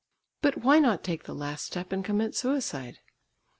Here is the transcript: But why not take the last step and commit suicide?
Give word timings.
But 0.41 0.57
why 0.57 0.79
not 0.79 1.03
take 1.03 1.25
the 1.25 1.35
last 1.35 1.63
step 1.63 1.91
and 1.91 2.03
commit 2.03 2.35
suicide? 2.35 2.97